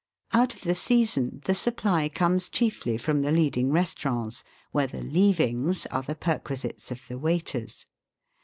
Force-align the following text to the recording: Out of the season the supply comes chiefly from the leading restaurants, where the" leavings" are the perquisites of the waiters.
Out 0.33 0.55
of 0.55 0.61
the 0.61 0.73
season 0.73 1.41
the 1.45 1.53
supply 1.53 2.09
comes 2.09 2.49
chiefly 2.49 2.97
from 2.97 3.21
the 3.21 3.31
leading 3.31 3.71
restaurants, 3.71 4.43
where 4.71 4.87
the" 4.87 5.03
leavings" 5.03 5.85
are 5.91 6.01
the 6.01 6.15
perquisites 6.15 6.89
of 6.89 7.03
the 7.07 7.19
waiters. 7.19 7.85